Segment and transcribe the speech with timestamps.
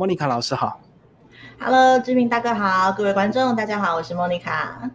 [0.00, 0.80] 莫妮卡老师好
[1.58, 4.88] ，Hello，志明大哥好，各位观众大家好，我是莫妮卡。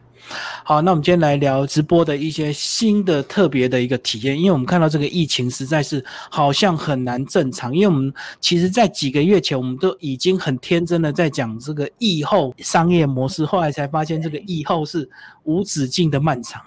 [0.64, 15.10] 好，那我们今天来聊直播的一些新的特别的一个体验，因为我们看到这个疫情实在是好像很难正常，因为我们其实在几个月前我们都已经很天真的在讲这个疫后商业模式，后来才发现这个疫后是
[15.44, 16.62] 无止境的漫长。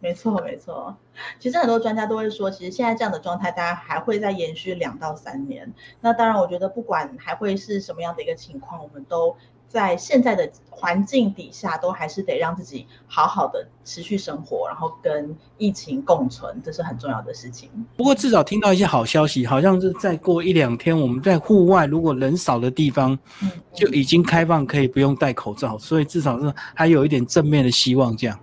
[0.00, 0.96] 没错，没错。
[1.38, 5.72] 其实很多专家都会说，其实现在这样的状态，大家还会再延续两到三年。
[6.00, 9.36] 那当然，我觉得不管还会是什么样的一个情况，我们都
[9.68, 17.68] 在现在的环境底下，都还是得让自己好好的持续生活，然后跟疫情共存，这是很重要的事情。
[17.98, 23.18] 不过至少听到一些好消息，好像是再过一两天，我们在户外如果人少的地方，
[23.74, 28.40] 就已经开放可以不用戴口罩，所以至少是还有一点正面的希望这样。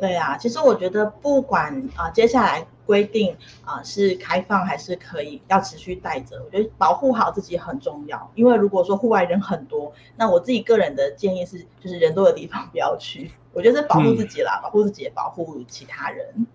[0.00, 8.30] 对啊，其实我觉得不管啊接下来规定啊是开放还是可以要持续带着，我觉得保护好自己很重要。
[8.34, 13.30] 因为如果说户外人很多，那我自己个人的建议是，就是人多的地方 不要去。
[13.52, 16.46] 我觉得是保护自己啦，保护自己也保护其他人。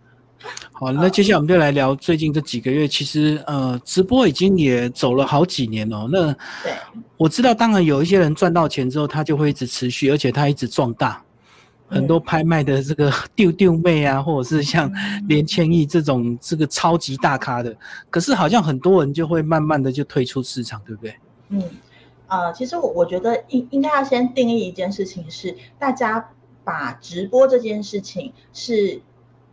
[0.72, 6.08] 好，那接下来我们就来聊最近这几个月，其实呃直播已经也走了好几年哦。
[6.12, 6.74] 那对，
[7.18, 11.24] 我知道，当然有一些人赚到钱之后，他就会一直持续，而且他一直壮大。
[11.88, 14.92] 很多拍卖的这个 丢丢妹啊，或者是像
[15.28, 17.76] 连千亿这种这个超级大咖的，
[18.10, 21.16] 可是好像很多人就会慢慢的就退出市场，对不对？
[21.50, 21.64] 嗯，
[22.28, 26.32] 呃，其实我我觉得应应该要先定义一件事情，是大家
[26.64, 29.02] 把直播这件事情是。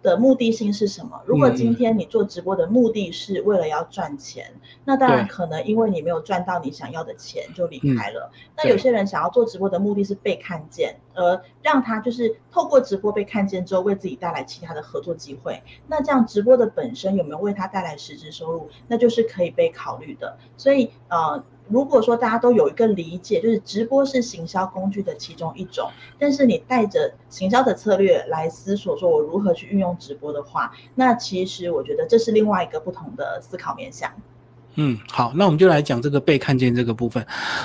[0.02, 1.22] 的目的性是什么？
[1.24, 4.52] 如果今天你做直播的目的是为了要赚钱，
[4.84, 8.30] 那当然可能因为你没有赚到你想要的钱就离开了。
[8.56, 15.62] 那有些人想要做直播的目的是被看见，而让他就是透过直播被看见之后，为自己带来其他的合作机会。
[15.86, 20.36] 那这样直播的本身有没有为他带来实质收入，那就是可以被考虑的。
[20.56, 21.44] 所以呃。
[21.72, 34.12] 如果说大家都有一个理解，就是直播是行销工具的其中一种，但是你带着行销的策略来思索，说我如何去运用直播的话，那其实我觉得这是另外一个不同的思考面向。
[34.76, 37.24] 嗯，好，那我们就来讲这个被看见这个部分。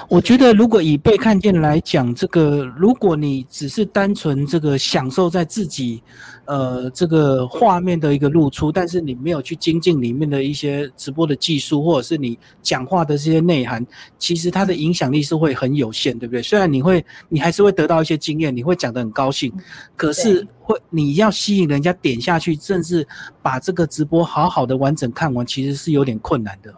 [0.09, 6.03] 我觉得，如果以被看见来讲，这个如果你只是单纯这个享受在自己，
[6.43, 13.85] 呃，这个画面的一个露出，但是你没有去精进里面的一些直播的技术，或者是你讲话的这些内涵，
[14.19, 16.41] 其实它的影响力是会很有限，对不对？
[16.41, 19.49] 虽然你会，你还是会得到一些经验，你会讲得很高兴，
[19.95, 23.07] 可是会你要吸引人家点下去，甚至
[23.41, 26.73] 把这个直播好好的完整看完，其实是有点困难的。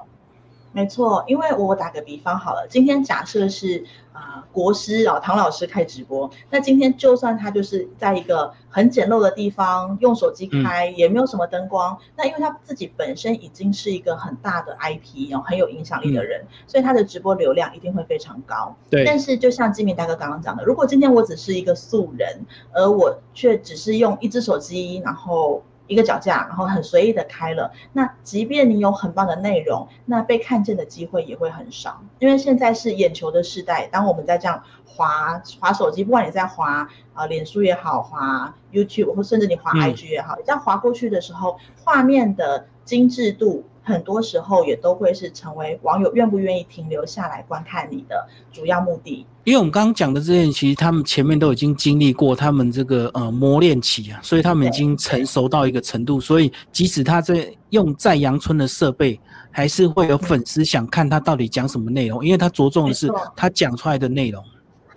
[0.80, 18.74] 没错，因为我打个比方好了，今天假设是啊国师老唐老师开直播，那今天就算他就是在一个很简陋的地方用手机开，也没有什么灯光，那因为他自己本身已经是一个很大的 IP 哦，很有影响力的人，所以他的直播流量一定会非常高。
[18.90, 19.04] 对。
[19.04, 25.62] 但是就像金明大哥刚刚讲的，如果今天我只是一个素人，而我却只是用一只手机，然后。
[25.90, 27.74] 一个脚架，然后很随意的开了。
[27.92, 32.02] 那即便你有很棒的内容，那被看见的机会也会很少。
[32.20, 43.66] 因为现在是眼球的时代，当我们在这样滑滑手机，不管你在滑啊，脸书也好，滑 YouTube 或甚至你滑 IG 也好，这样滑过去的时候，画面的精致度。
[43.90, 49.26] 很多时候也都会是成为网友愿不愿意停留下来观看你的主要目的。
[49.44, 64.44] 因为我们刚刚讲的这些，其实他们前面都已经经历过他们这个呃磨练期啊，所以他们已经成熟到一个程度，所以即使他在用在阳春的设备，还是会有粉丝想看他到底讲什么内容，因为他着重的是他讲出来的内容。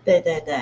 [0.04, 0.54] 对对对。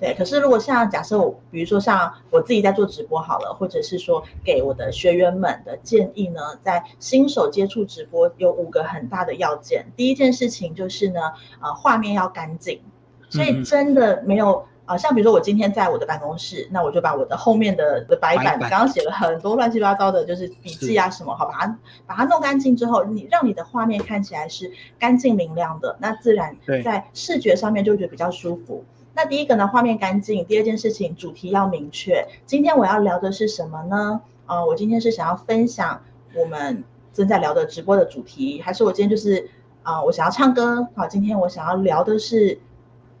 [0.00, 9.84] 对，可是如果像假设我，比如说像我自己在做直播好了，或者是说给我的学员们的建议呢，在新手接触直播有五个很大的要件。
[9.96, 11.20] 第一件事情就是呢，
[11.60, 12.80] 呃，画面要干净，
[13.28, 28.82] 所以真的没有啊，像比如说我今天在我的办公室，那我就把我的后面的的白板刚刚写了很多乱七八糟的，就是笔记啊什么，好把它把它弄干净之后，你让你的画面看起来是干净明亮的，那自然在视觉上面就觉得比较舒服。
[29.14, 30.44] 那第一个呢，画面干净。
[30.46, 32.26] 第二件事情，主题要明确。
[32.46, 34.20] 今天我要聊的是什么呢？
[34.46, 36.00] 啊，我今天是想要分享
[36.34, 39.50] 我们正在聊的直播的主题，还是我今天就是
[39.82, 40.86] 啊，我想要唱歌？
[40.94, 42.60] 好，今天我想要聊的是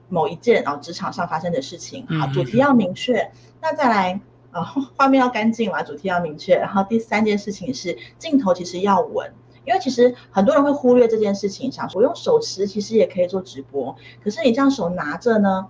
[0.08, 2.06] 某一件啊职场上发生的事情。
[2.20, 3.30] 好，主题要明确。
[3.60, 4.20] 那再来
[4.52, 4.62] 啊，
[4.96, 6.56] 画面要干净嘛，主题要明确。
[6.56, 9.32] 然后第三件事情是镜头其实要稳。
[9.66, 13.94] 因为其实很多人会忽略这件事情，想说用手持其实也可以做直播，
[14.24, 15.68] 可是你这样手拿着呢？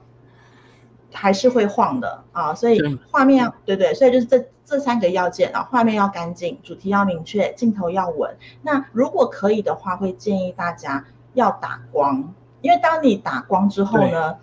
[1.13, 2.81] 还是会晃的啊，所以
[3.11, 8.37] 画面对对，所以就是这这三个要件啊，画面要干净，主题要明确，镜头要稳。
[8.63, 11.05] 那如果可以的话，会建议大家
[11.35, 14.37] 要打光因为当你打光之后呢，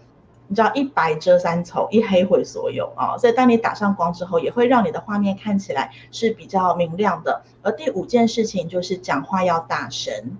[0.47, 7.43] 你知道一白遮三丑，一黑毁所有啊，所以当你打上光之后，也会让你的画面看起来是比较明亮的。
[7.61, 10.37] 而第五件事情就是讲话要大声，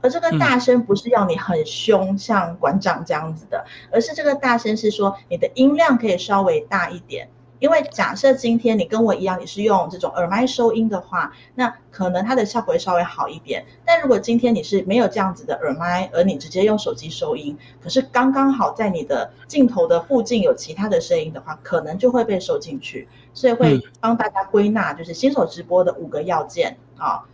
[0.00, 7.28] 而这个大声不是要你很凶，像馆长这样子的，而是这个大声是说你的音量可以稍微大一点。
[7.58, 13.64] 因为假设今天你跟我一样，你是用这种耳麦收音的话，那可能它的效果会稍微好一点。
[13.86, 23.08] 但如果今天你是没有这样子的耳麦，而你直接用手机收音，可是刚刚好在你的镜头的附近有其他的声音的话，可能就会被收进去。
[23.32, 27.24] 所以会帮大家归纳，就是新手直播的五个要件啊，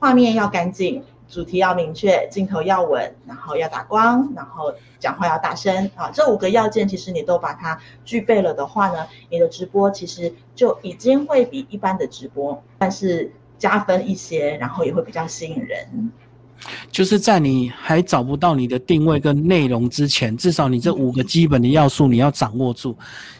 [0.00, 1.04] 画面要干净。
[1.30, 6.10] 主题要明确，镜头要稳，然后要打光，然后讲话要大声啊！
[6.12, 16.10] 这五个要件，其实你都把它具备了的话呢，你的直播其实就已经会比一般的直播，但是加分一些，然后也会比较吸引人。
[16.90, 22.94] 就是在你还找不到你的定位跟内容之前，至少你这五个基本的要素你要掌握住，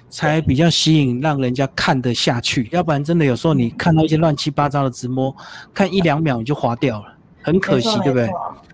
[0.08, 2.68] 才比较吸引，让人家看得下去。
[2.70, 5.34] 要不然真的有时候你看到一些乱七八糟的直播，
[5.74, 7.16] 看一两秒你就划掉了。
[7.42, 8.30] 很可惜，对不对？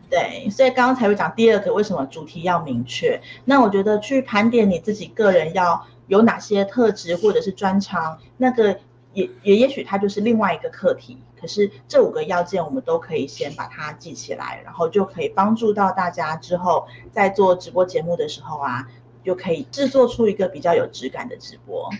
[0.08, 3.20] 对，所以刚刚才会讲第二个，为什么主题要明确？
[3.44, 8.78] 那我觉得去盘点你自己个人要有哪些特质或者是专长，那个
[9.14, 11.18] 也也也许它就是另外一个课题。
[11.38, 18.86] 可是这五个要件，我们都可以先把它记起来，然后就可以帮助到大家之后在做直播节目的时候啊，
[19.24, 21.90] 就可以制作出一个比较有质感的直播。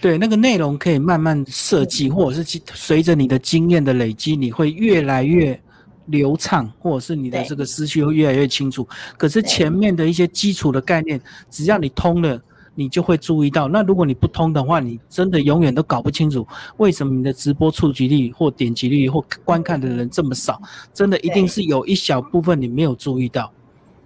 [0.00, 5.58] 对，那个内容可以慢慢设计，或者是随着你的经验的累积，你会越来越。
[6.06, 8.86] 流畅，或者是你的这个思绪会越来越清楚。
[9.16, 11.20] 可是前面的一些基础的概念，
[11.50, 12.40] 只要你通了，
[12.74, 13.68] 你就会注意到。
[13.68, 16.46] 那如果你不通的话，你真的永远都搞不清楚
[16.76, 20.60] 为什么你的直播触及率或点击率或观看的人这么少。
[20.92, 23.52] 真的一定是有一小部分你没有注意到。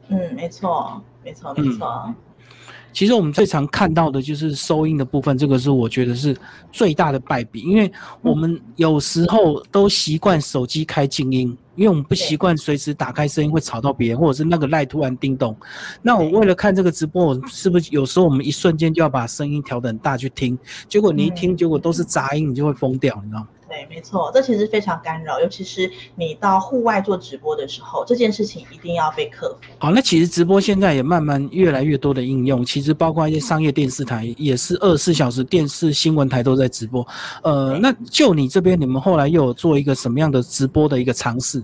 [0.08, 2.14] 嗯，没错，没错，没错。
[2.90, 6.34] 其实我们最常看到的就是收音的部分，这个是我觉得是
[6.72, 7.92] 最大的败笔，因为
[8.22, 15.56] 我们有时候都习惯手机开静音，因为我们不习惯随时打开声音会吵到别人，或者是那个赖突然叮咚。
[16.02, 20.58] 那我为了看这个直播，我是不是有时候我们一瞬间就要把声音调得很大去听？
[20.88, 23.48] 结果你一听，结果都是杂音，你就会疯掉，你知道吗？
[23.68, 29.68] 对，没错，这其实非常干扰，尤其是你到户外做直播的时候，这件事情一定要被克服。
[29.78, 37.06] 好，那其实直播现在也慢慢越来越多的应用，其实包括一些商业电视台也是二十四小时电视新闻台都在直播。
[37.42, 41.62] 呃，那就你这边，你们后来又有做一个什么样的直播的一个尝试？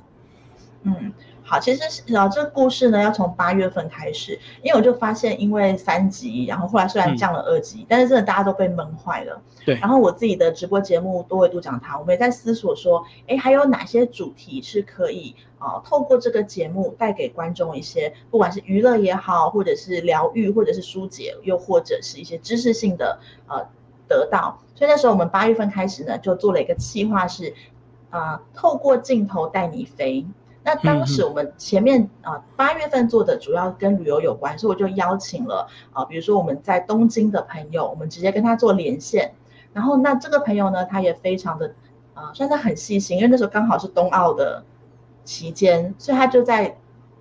[0.83, 1.13] 嗯。
[1.47, 9.43] 好，其实是啊，这个故事呢要从八月份开始，因为我就发现，因为三级，然后后来虽然降了二级，但是真的大家都被闷坏了。
[9.63, 9.75] 对。
[9.77, 23.19] 然后我自己的直播节目多维度讲堂，我们也在思索说，哎，还有哪些主题是可以啊，透过这个节目带给观众一些，不管是娱乐也好，或者是疗愈，或者是疏解，又或者是一些知识性的
[23.49, 23.69] 呃
[24.09, 24.59] 得到。
[24.75, 27.53] 所以那时候我们八月份开始呢，就做了一个计划，是
[28.09, 30.25] 啊，透过镜头带你飞。
[30.67, 39.35] 那当时我们前面啊八月份做的主要跟旅游有关，所以我就邀请了啊，比如说我们在东京的朋友，我们直接跟他做连线。
[39.75, 41.75] 然后那这个朋友呢，他也非常的
[42.15, 44.65] 啊，算是很细心，因为那时候刚好是冬奥的
[45.23, 46.79] 期间，所以他就在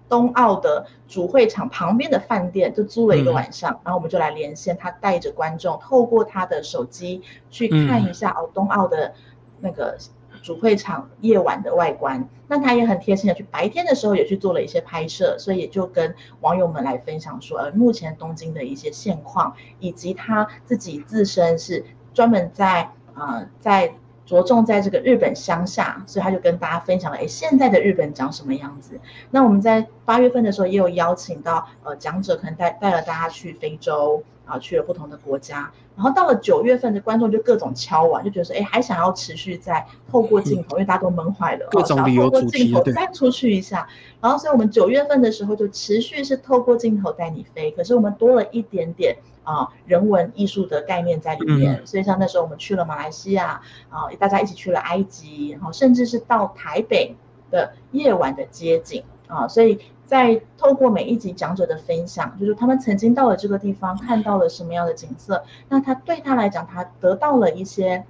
[0.07, 9.14] 冬奥的主会场旁边的饭店就租了一个晚上，然后我们就来连线，他带着观众透过他的手机去看一下哦冬奥的
[9.59, 9.97] 那个。
[10.44, 23.95] 主会场夜晚的外观，那他也很贴心的去白天的时候也去做了一些拍摄，所以也就跟网友们来分享说，呃，目前东京的一些现况，以及他自己自身是专门在啊在
[24.26, 29.00] 着重在这个日本乡下，所以他就跟大家分享了，哎，现在的日本长什么样子？
[29.31, 34.21] 那我们在八月份的时候也有邀请到呃讲者，可能带带了大家去非洲。
[34.45, 43.88] 啊，去了不同的国家，然后到了九月份的观众就各种敲碗，就觉得说，哎，还想要持续在透过镜头，因为大家都闷坏了，各种理由主题，再出去一下。
[44.19, 51.85] 然后，所以我们九月份的时候就持续是透过镜头带你飞，可是我们多了一点点啊人文艺术的概念在里面。
[51.85, 57.16] 所以像那时候我们去了马来西亚啊，大家一起去了埃及，然后甚至是到台北
[57.52, 59.80] 的夜晚的街景啊，所以。
[60.14, 68.06] 在透过每一集讲者的分享，就是他们曾经到了这个地方，看到了什么样的景色，那他对他来讲，他得到了一些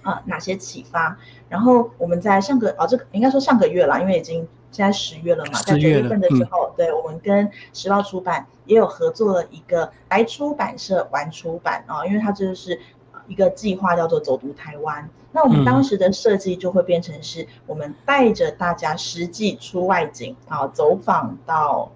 [0.00, 1.18] 啊哪些启发？
[1.50, 12.80] 然后我们在上个哦，这个应该说上个月了，因为已经现在十月了嘛，在九月份的时候，对我们跟时报出版也有合作了一个白出版社玩出版啊，因为它这个是
[13.26, 15.08] 一个计划，叫做走读台湾。
[15.32, 21.90] 那我们当时的设计就会变成是，我们带着大家实际出外景啊，走访到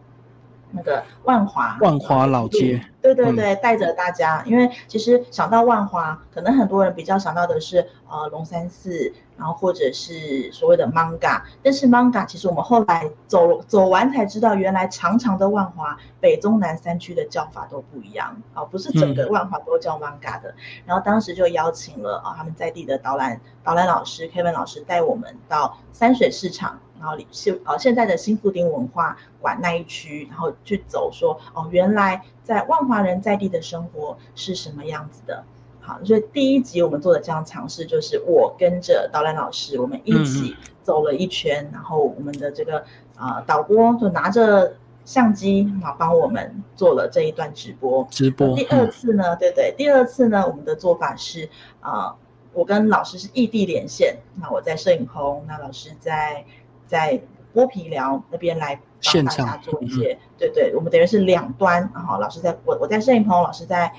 [0.73, 20.55] 那个万华万华老街，对对对，带着大家，因为其实想到万华，可能很多人比较想到的是呃龙山寺，然后或者是所谓的 Manga，但是 Manga 其实我们后来走走完才知道，原来长长的万华北中南三区的叫法都不一样啊，不是整个万华都叫 Manga 的。
[20.85, 26.81] 然后当时就邀请了啊他们在地的导览导览老师 Kevin 老师带我们到山水市场。
[27.01, 35.45] 然后现呃现在的新富町文化馆那一区，然后去走说哦，原来在万华人在地的生活是什么样子的。
[35.89, 42.85] 好，所以第一集我们做的这样尝试，就是我跟着导览老师，我们一起走了一圈，然后我们的这个
[43.19, 44.75] 呃导播就拿着
[45.07, 48.07] 相机啊帮我们做了这一段直播。
[48.11, 48.55] 直播。
[48.55, 51.49] 第二次呢，对对，第二次呢，我们的做法是
[51.81, 52.15] 啊，
[52.53, 56.45] 我跟老师是异地连线，那我在摄影棚，那老师在。
[56.89, 57.21] 在
[57.55, 58.81] 剥皮寮那边来
[59.13, 63.93] 帮大家做一些，对对，我们等于是两端，然后老师在我我在摄影棚，老师在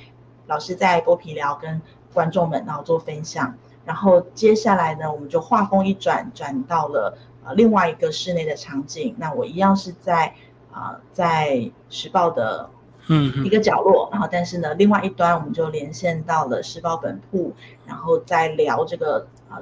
[0.50, 1.82] 老师在剥皮聊跟
[2.14, 10.34] 观众们然后做分享，然后接下来呢，我们就画风一转，转到了呃另外一个室内的场景，那我一样是在
[10.74, 12.70] 啊在时报的
[13.08, 17.54] 嗯一个角落，然后但是呢另外一端我们就连线到了时报本铺，
[17.86, 19.62] 然后再聊这个啊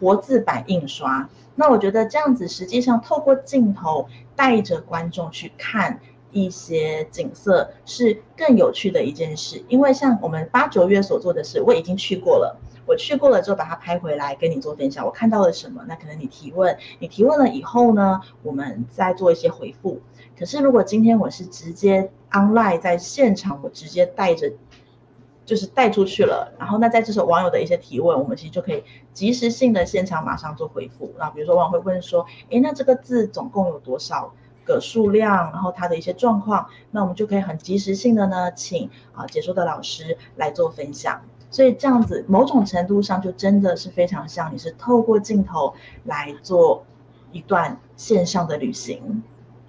[0.00, 1.28] 活字版印刷。
[1.54, 9.64] 那我觉得这样子，实际上透过镜头带着观众去看一些景色，是更有趣的一件事。
[9.68, 15.04] 因为像我们八九月所做的事，我已经去过了，我去过了之后把它拍回来跟你做分享。
[15.04, 15.84] 我看到了什么？
[15.88, 20.00] 那可能你提问，你提问了以后呢，我们再做一些回复。
[20.38, 24.52] 可是如果今天我是直接 online 在现场，我直接带着。
[25.46, 31.14] 就是带出去了，然后那在这时候网友的一些提问，我们其实就可以及时性的现场马上做回复。
[31.20, 34.34] 那比如说网友会问说，诶，那这个字总共有多少
[34.66, 35.50] 个数量？
[35.52, 41.22] 然后它的一些状况，那我们就可以很及时性的呢，请啊解说的老师来做分享。
[41.50, 45.72] 所以这样子某种程度上就真的是非常像你是透过镜头
[46.04, 46.84] 来做
[47.32, 49.22] 一段线上的旅行。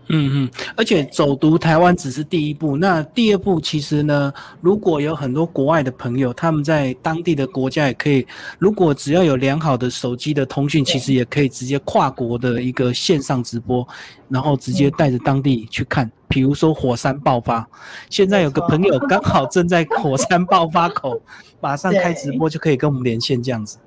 [0.10, 8.26] 嗯嗯，而且走读台湾只是第一步，那第二步其实呢，如果有很多国外的朋友，他们在当地的国家也可以，
[8.58, 13.88] 如果只要有良好的手机的通讯，其实也可以直接跨国的一个线上直播，
[14.30, 17.68] 然后直接带着当地去看，比如说火山爆发，
[18.10, 21.22] 现在有个朋友刚好正在火山爆发口，
[21.60, 23.78] 马上开直播就可以跟我们连线这样子。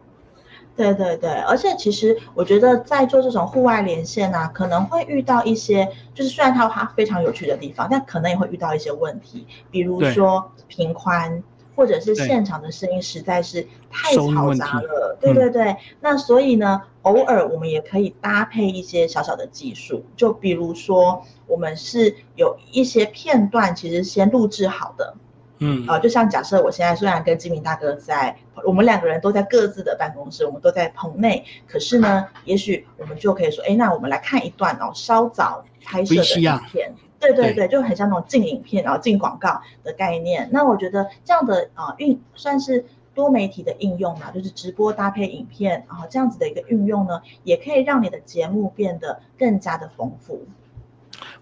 [0.76, 11.42] 对对对，而且其实我觉得在做这种户外连线啊，可能会遇到一些，就是虽然它有它非常有趣的地方，但可能也会遇到一些问题，比如说频宽，
[11.76, 15.18] 或者是现场的声音实在是太嘈杂了。
[15.20, 25.14] 对对对，那所以呢，偶尔我们也可以搭配一些小小的技术，就比如说我们是有一些片段，其实先录制好的。
[25.60, 28.36] 嗯啊，就像假设我现在虽然跟金明大哥在，
[28.66, 40.48] 我们两个人都在各自的办公室，我们都在棚内，可是呢，也许我们就可以说，哎，那我们来看一段哦，稍早拍摄的影片，对对对，就很像那种进影片然后进广告的概念。
[40.50, 50.46] 那我觉得这样的啊运算是多媒体的应用嘛，就是直播搭配影片，然后这样子的一个运用呢，也可以让你的节目变得更加的丰富。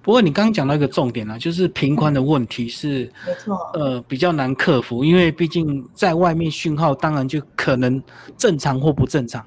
[0.00, 8.02] 不过你刚刚讲到一个重点啊，就是频宽的问题是，没错，呃，比较难克服，因为毕竟在外面讯号当然就可能
[8.36, 9.44] 正常或不正常。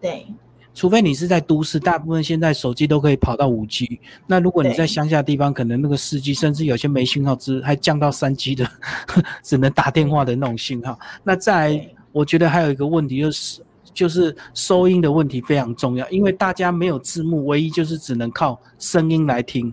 [0.00, 0.26] 对，
[0.74, 4.00] 除非你是在都市，大部分现在手机都可以跑到五 G。
[4.26, 8.68] 那如果你在乡下地方，可能那个四 G，甚至有些没信号，只还降到三 G 的，
[9.44, 10.98] 只能打电话的那种信号。
[11.22, 13.62] 那再我觉得还有一个问题就是。
[13.94, 19.70] 就是收音的问题非常重要，因为大家没有字幕，唯一就是只能靠声音来听。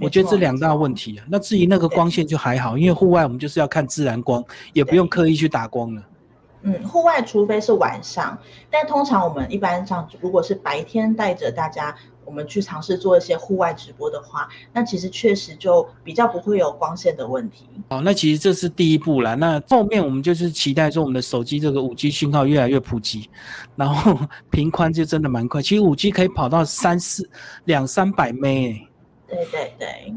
[0.00, 1.24] 我觉得这两大问题啊。
[1.28, 6.02] 那至于那个光线就还好，因为户外我们就是要看自然光，也不用刻意去打光了。
[6.62, 8.36] 嗯，户外除非是晚上，
[8.70, 11.94] 但通常我们一般上如果是白天带着大家。
[12.24, 17.64] 我们去尝试做一些户外直播的话，那其实确实就比较不会有光线的问题。
[17.88, 19.34] 好，那其实这是第一步啦。
[19.34, 23.30] 那后面我们就是期待说，我们的手机这个五 G 信号越来越普及，
[23.76, 24.14] 然后
[24.52, 25.62] 频宽就真的蛮快。
[25.62, 27.26] 其实五 G 可以跑到三四
[27.64, 28.44] 两三百 m
[29.28, 30.14] 对对对，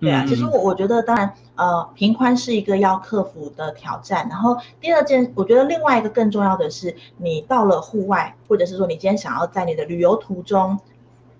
[0.00, 0.24] 对啊。
[0.28, 4.28] 其实我我觉得，当然，呃，平宽是一个要克服的挑战。
[4.28, 10.78] 然后第二件，我觉得另外一个更重要的是，你到了户外，或者是说你今天想要在你的旅游途中。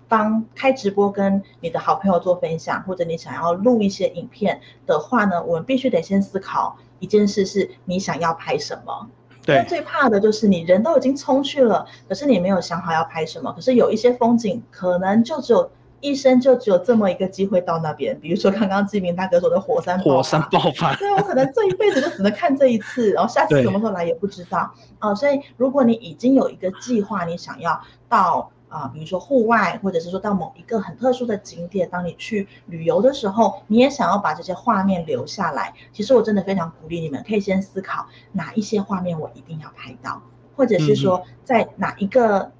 [0.09, 9.07] 帮开直播跟你的好朋友做分享，或者你想要录一些影片的话呢，我们必须得先思考一件事：是你想要拍什么？
[9.43, 15.71] 对，最怕的就是你人都已经冲去了，可是你没有想好要拍什么，可是有一些风景可能就只有
[16.03, 18.19] 一生就只有这么一个机会到那边。
[18.19, 25.15] 比如说刚刚志明大哥说的火山火山爆发，对我可能这一辈子就只能看这一次，然后下次什么时候来也不知道啊。
[25.15, 28.51] 所以如果你已经有一个计划，你想要到。
[28.73, 35.71] 啊，比如说户外，或者是说到某一个很特殊的景点，当你去旅游的时候，你也想要把这些画面留下来。
[35.91, 40.23] 其实我真的非常鼓励你们，可以先思考哪一些画面我一定要拍到，
[40.55, 42.51] 或者是说在哪一个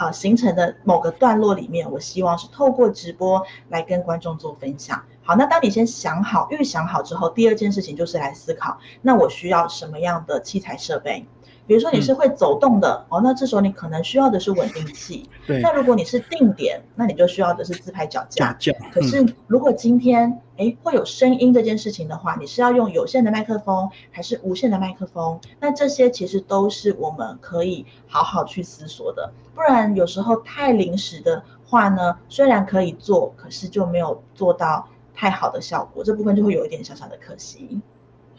[0.00, 5.04] 呃行程的某个段落里面，我希望是透过直播来跟观众做分享。
[5.22, 11.26] 好，那当你先想好、预想好之后，第二件事情就是来思考，那我需要什么样的器材设备？
[11.66, 15.28] 比如说你是会走动的哦，那这时候你可能需要的是稳定器。
[15.46, 15.60] 对。
[15.60, 18.52] 那如果你是定点，那你就需要的是自拍脚架。
[18.54, 18.88] 脚架。
[18.90, 25.40] 可是如果今天哎会有声音这件事情的话，你是要用有线的麦克风还是无线的麦克风？
[25.60, 29.32] 那这些其实都是我们可以好好去思索的。
[29.54, 37.80] 不然有时候太临时的话呢，虽然可以做，可是就没有做到太好的效果，这部分就会有一点小小的可惜。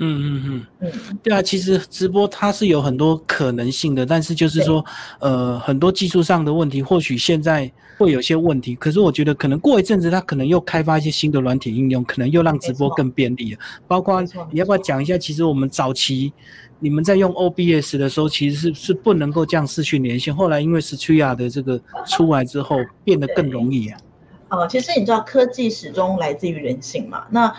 [0.04, 4.84] 嗯嗯嗯嗯，对啊，其实直播它是有很多可能性的，但是就是说，
[5.20, 13.60] 呃，很多技术上的问题，或许现在会有些问题，可是我觉得可能过一阵子，它可能又开发一些新的软体应用，可能又让直播更便利了。
[13.88, 16.34] 包括你要不要讲一下，其实我们早期
[16.80, 24.00] 你们在用 OBS 的时候，其实是是不能够这样视讯连线，后来因为 Stream 的这个出来之后，变得更容易啊。
[24.50, 27.54] 哦，其实你知道科技始终来自于人性嘛，那。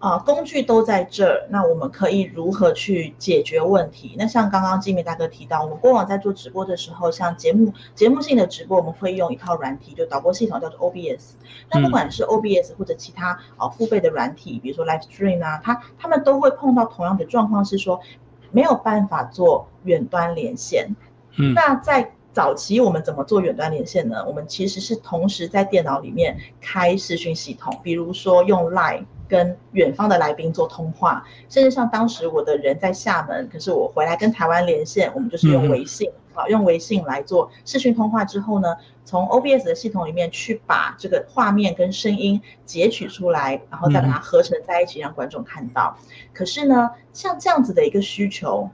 [0.00, 4.16] 啊，工具都在这儿，那我们可以如何去解决问题？
[4.18, 11.32] 那像刚刚金明大哥提到，我们过往在做直播的时候，像节目节目性的直播，我们会用一套软体，就导播系统叫做 OBS。
[11.70, 18.00] 那不管是 OBS 或者其他啊付费的软体，比如说 Live Stream 啊，它他们都会碰到同样的状况，是说
[18.52, 20.96] 没有办法做远端连线。
[21.36, 24.24] 嗯，那在早期我们怎么做远端连线呢？
[24.26, 29.04] 我们其实是同时在电脑里面开视讯系统，比如说用 Live。
[29.30, 45.96] 跟远方的来宾做通话，甚至像当时我的人在厦门，可是我回来跟台湾连线，我们就是用微信啊，用微信来做视讯通话之后呢，从 OBS 的系统里面去把这个画面跟声音截取出来，然后再把它合成在一起，让观众看到。
[46.34, 48.68] 可是呢，像这样子的一个需求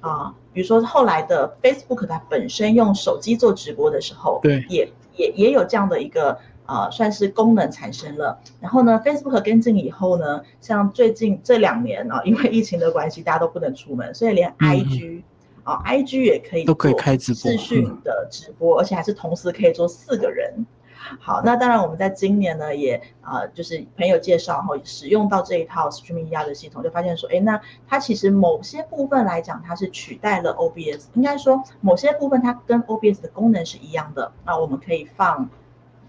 [0.00, 6.38] 啊，比如说后来的 Facebook 它本身用手机做直播的时候，对，也也也有这样的一个。
[6.68, 8.38] 啊，算是功能产生了。
[8.60, 15.22] 然后呢，Facebook 跟进以后呢，像最近这两年啊，因为疫情的关系，大家都不能出门，所以连 IG
[15.64, 20.66] 啊，IG 也可以都可以开直播视讯的直播，而且还是同时可以做四个人。
[21.18, 34.32] 好，那当然我们在今年呢，也啊，就是朋友介绍后使用到这一套 Streaming 的系统，就发现说，哎，那它其实某些部分来讲，它是取代了 OBS，应该说某些部分它跟 OBS 的功能是一样的。
[34.44, 35.48] 那我们可以放。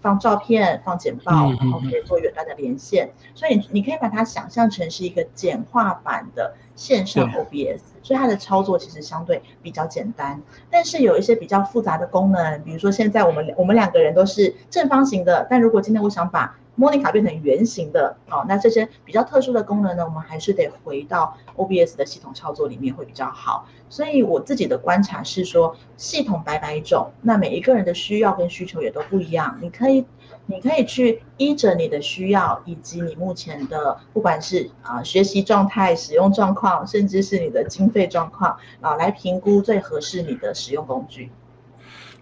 [0.00, 10.42] 放照片、放简报，然后可以做远端的连线，所以你可以把它想象成是一个简化版的线上 OBS，所以它的操作其实相对比较简单。
[10.70, 23.66] 但是有一些比较复杂的功能，比如说现在我们我们两个人都是正方形的，但如果今天我想把模拟卡变成圆形的哦，那这些比较特殊的功能呢，我们还是得回到 OBS 的系统操作里面会比较好。
[23.88, 29.58] 所以我自己的观察是说，系统百百种，那每一个人的需要跟需求也都不一样。
[29.60, 30.06] 你可以，
[30.46, 41.30] 你可以去依着你的需要以及你目前的不管是啊学习状态、使用状况，甚至是你的经费状况啊，来评估最合适你的使用工具。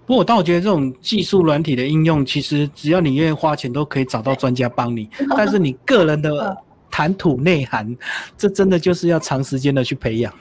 [0.08, 5.06] 不过，但我觉得这种技术软体的应用，其实只要你愿意花钱，都可以找到专家帮你。
[5.36, 6.56] 但是你个人的
[6.90, 7.94] 谈吐内涵，
[8.34, 10.32] 这真的就是要长时间的去培养。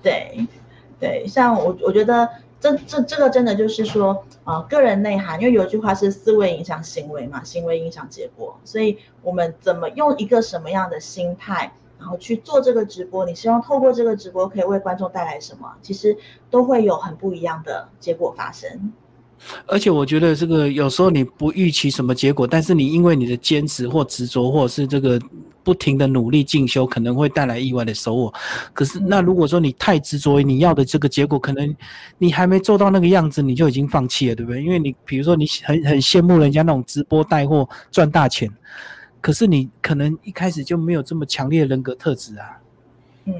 [0.00, 0.46] 对，
[1.00, 2.28] 对，像我，我觉得
[2.60, 8.56] 这这这个真的就是说，啊，个人内涵，因为有一句话是思维影响行为嘛，行为影响结果。
[8.64, 11.72] 所以我们怎么用一个什么样的心态？
[12.00, 15.70] 然后去做这个直播，你希望透过这个直播可以为观众带来什么？
[15.82, 16.16] 其实
[16.50, 18.92] 都会有很不一样的结果发生。
[19.66, 25.18] 而且我觉得这个有时候你不预期什么结果，但是你因为你的坚持或执着，或者是这个
[25.62, 28.32] 不停的努力进修，可能会带来意外的收获。
[28.74, 31.74] 可是那如果说你太执着于你要的这个结果，可能
[32.18, 34.62] 你还没做到那个样子，你就已经放弃了，对不对？
[34.62, 38.50] 因为你比如说你很很羡慕人家那种直播带货赚大钱。
[39.20, 42.60] 可是你可能一开始就没有这么强烈的人格特质啊。
[43.24, 43.34] 嗯，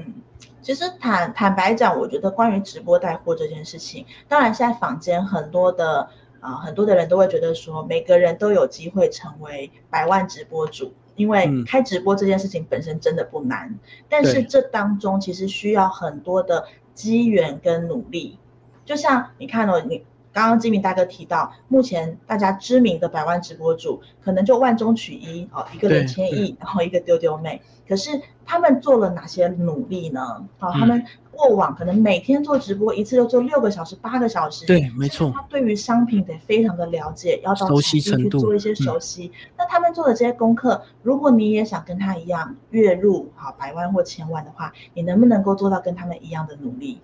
[0.61, 6.07] 其实坦坦白讲，我觉得关于直播带货这件事情，当然现在坊间很多的
[6.39, 13.77] 啊很多的人都会觉得说，每个人都有机会成为百万直播主，因为开直播这件事情本身真的不难。
[14.07, 18.37] 但是这当中其实需要很多的机缘跟努力。
[18.85, 27.61] 就像你看哦，你刚刚金明大哥提到，目前大家知名的百万直播主，可能就万中取一哦，一个人千亿，然后一个丢丢妹。
[27.87, 28.09] 可是
[28.45, 30.21] 他们做了哪些努力呢？
[30.59, 34.65] 哦，他们过往可能每天做直播一次就做六个小时、八个小时。
[34.65, 35.29] 对，没错。
[35.35, 39.29] 他对于商品得非常的了解，要到熟悉程度去做一些熟悉。
[39.57, 47.01] 那他们做的这些功课，如果你也想跟他一样月入好百万或千万的话，你能不能够做到跟他们一样的努力？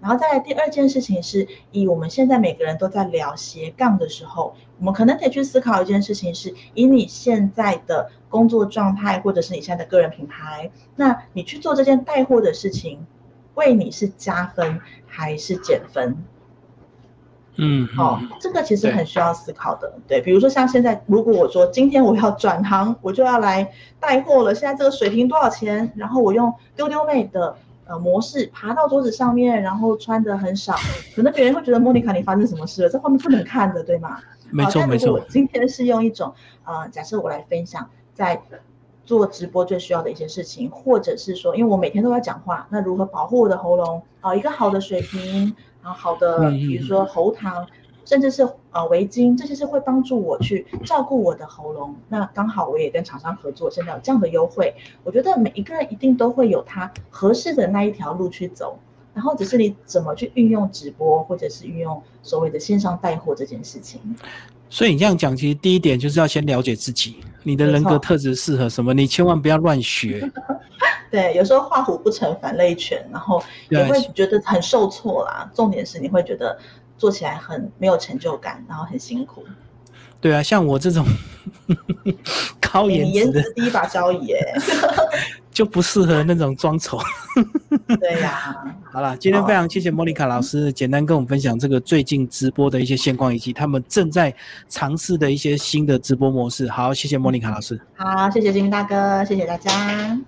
[0.00, 13.04] 然后再来第二件事情是，以我们现在每个人都在聊斜杠的时候，我们可能得去思考一件事情是，以你现在的工作状态，或者是你现在的个人品牌，那你去做这件带货的事情，
[13.54, 16.16] 为你是加分还是减分？
[17.56, 19.92] 嗯，好，这个其实很需要思考的。
[20.06, 25.90] 对，比如说像现在，如果我说今天我要 转行，我就要来带货了，现在这个水平多少钱？
[25.96, 27.56] 然后我用丢丢妹的。
[27.88, 30.74] 呃，模式爬到桌子上面，然后穿的很少，
[31.16, 32.88] 可能别人会觉得莫妮卡你发生什么事了？
[32.90, 34.18] 这画面不能看的，对吗？
[34.50, 35.18] 没错没错。
[35.28, 38.40] 今天是用一种呃，假设我来分享在
[39.06, 44.02] 做直播最需要的一些事情，或者是说，因为我每天都在讲话，那如何保护我的喉咙？
[44.20, 47.66] 啊，一个好的水平，然后好的，比如说喉糖。
[48.08, 51.94] 甚至是呃围巾，这些是会帮助我去照顾我的喉咙。
[52.08, 54.74] 那刚好我也跟厂商合作，现在有这样的优惠。
[55.04, 58.78] 我觉得每一个人一定都会有他合适的那一条路去走，
[59.12, 64.00] 然后只是你怎么去运用直播，或者是运用所谓的线上带货这件事情。
[64.70, 70.26] 所以你这样讲，其实第一点就是要先了解自己，你的人格特质适合什么，你千万不要乱学。
[71.12, 75.50] 对，有时候画虎不成反类犬，然后也会觉得很受挫啦。
[75.54, 76.58] 重点是你会觉得。
[76.98, 79.44] 做起来很没有成就感，然后很辛苦。
[80.20, 81.06] 对啊，像我这种
[82.60, 84.54] 高颜值的第一把交椅，哎，
[85.52, 86.98] 就不适合那种装丑。
[88.00, 88.56] 对呀。
[88.90, 94.34] 好了，今天非常谢谢莫妮卡老师，简单跟我们分享这个最近直播的一些现况，以及他们正在
[94.68, 96.68] 尝试的一些新的直播模式。
[96.68, 97.80] 好，谢谢莫妮卡老师。
[97.94, 100.18] 好，谢谢金大哥，谢谢大家。